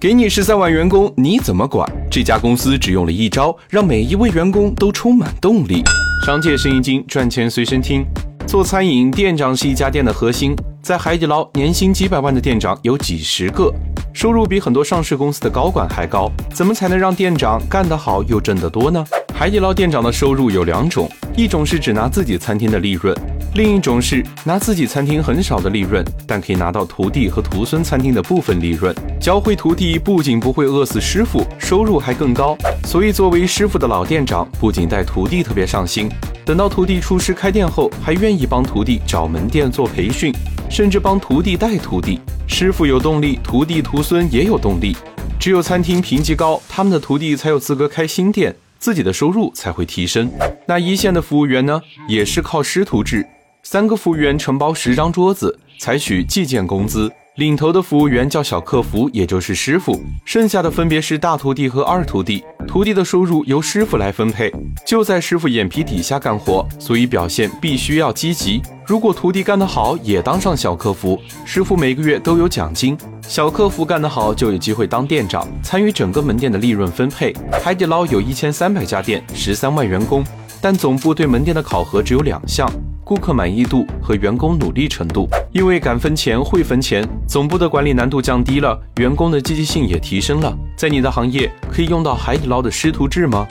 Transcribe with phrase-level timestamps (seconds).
[0.00, 1.86] 给你十三万员工，你怎么管？
[2.10, 5.82] 这家公司只用了一招，让每一位员工都充满动力。
[6.24, 8.02] 商界生意经，赚钱随身听。
[8.46, 10.56] 做餐饮，店长是一家店的核心。
[10.80, 13.70] 在海底捞，年薪几百万的店长有几十个，
[14.14, 16.32] 收入比很多上市公司的高管还高。
[16.50, 19.04] 怎么才能让店长干得好又挣得多呢？
[19.34, 23.14] 海底捞店长的收入有两种，一种是只拿自己餐厅的利润。
[23.54, 28.94] 另一种是拿自己餐厅很少的利润，但可以拿到徒弟和徒孙餐厅的部分利润。
[29.20, 32.56] 教会徒弟不仅不会饿死师傅，收入还更高。
[32.84, 36.08] 所以作为师傅的老店长，不仅带徒弟特别上心，
[36.44, 40.32] 等到徒弟出师开店后，还愿意帮徒弟找门店做培训，
[40.70, 42.20] 甚至帮徒弟带徒弟。
[42.46, 44.96] 师傅有动力，徒弟徒孙也有动力。
[45.40, 50.30] 只有餐厅评级高，他们的徒弟才有资格开新店，自己的收入才会提升。
[50.68, 53.26] 那一线的服务员呢，也是靠师徒制。
[53.62, 57.10] 三个服务员承包十张桌子，采取计件工资。
[57.36, 59.98] 领头的服务员叫小客服，也就是师傅。
[60.24, 62.42] 剩下的分别是大徒弟和二徒弟。
[62.66, 64.52] 徒弟的收入由师傅来分配，
[64.84, 68.60] 就在师傅眼皮底下干活，所以表现必须要积极。
[68.84, 72.96] 如果徒弟干得好，也当上小客服，师傅每个月都有奖金。
[73.22, 77.34] 小客服干得好，就有机会当店长，参与整个门店的利润分配。
[77.62, 80.24] 海底捞有一千三百家店，十三万员工，
[80.60, 82.68] 但总部对门店的考核只有两项。
[83.10, 90.56] 顾客满意度和员工努力程度，因为敢分钱会分钱，总部的管理难度降低了，员工的积极性也提升了。
[90.76, 93.44] 在你的行业可以用到海底捞的师徒制吗？